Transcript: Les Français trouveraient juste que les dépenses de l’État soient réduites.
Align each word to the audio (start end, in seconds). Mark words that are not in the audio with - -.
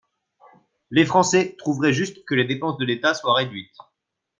Les 0.89 1.05
Français 1.05 1.53
trouveraient 1.59 1.93
juste 1.93 2.25
que 2.25 2.33
les 2.33 2.45
dépenses 2.45 2.79
de 2.79 2.85
l’État 2.85 3.13
soient 3.13 3.35
réduites. 3.35 3.77